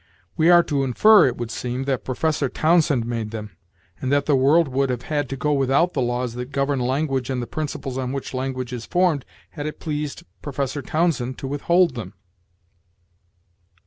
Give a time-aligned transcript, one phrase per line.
[0.35, 3.51] We are to infer, it would seem, that Professor Townsend made them,
[4.01, 7.29] and that the world would have had to go without the laws that govern language
[7.29, 11.93] and the principles on which language is formed had it pleased Professor Townsend to withhold
[11.93, 12.15] them.